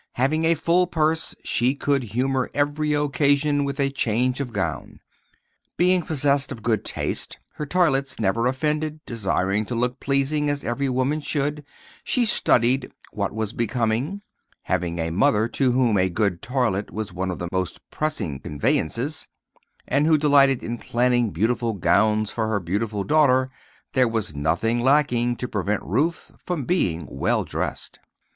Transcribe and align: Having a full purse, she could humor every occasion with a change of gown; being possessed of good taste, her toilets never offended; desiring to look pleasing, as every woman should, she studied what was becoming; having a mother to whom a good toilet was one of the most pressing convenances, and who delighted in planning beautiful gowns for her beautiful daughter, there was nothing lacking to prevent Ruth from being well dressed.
Having 0.13 0.45
a 0.45 0.55
full 0.55 0.87
purse, 0.87 1.35
she 1.43 1.75
could 1.75 2.01
humor 2.01 2.49
every 2.55 2.91
occasion 2.95 3.63
with 3.63 3.79
a 3.79 3.91
change 3.91 4.39
of 4.39 4.51
gown; 4.51 4.99
being 5.77 6.01
possessed 6.01 6.51
of 6.51 6.63
good 6.63 6.83
taste, 6.83 7.37
her 7.57 7.67
toilets 7.67 8.19
never 8.19 8.47
offended; 8.47 8.99
desiring 9.05 9.63
to 9.65 9.75
look 9.75 9.99
pleasing, 9.99 10.49
as 10.49 10.63
every 10.63 10.89
woman 10.89 11.19
should, 11.19 11.63
she 12.03 12.25
studied 12.25 12.91
what 13.11 13.31
was 13.31 13.53
becoming; 13.53 14.23
having 14.63 14.97
a 14.97 15.11
mother 15.11 15.47
to 15.47 15.71
whom 15.71 15.99
a 15.99 16.09
good 16.09 16.41
toilet 16.41 16.89
was 16.89 17.13
one 17.13 17.29
of 17.29 17.37
the 17.37 17.47
most 17.51 17.79
pressing 17.91 18.39
convenances, 18.39 19.27
and 19.87 20.07
who 20.07 20.17
delighted 20.17 20.63
in 20.63 20.79
planning 20.79 21.29
beautiful 21.29 21.73
gowns 21.73 22.31
for 22.31 22.47
her 22.47 22.59
beautiful 22.59 23.03
daughter, 23.03 23.51
there 23.93 24.07
was 24.07 24.33
nothing 24.33 24.79
lacking 24.79 25.35
to 25.35 25.47
prevent 25.47 25.83
Ruth 25.83 26.31
from 26.43 26.65
being 26.65 27.05
well 27.07 27.43
dressed. 27.43 27.99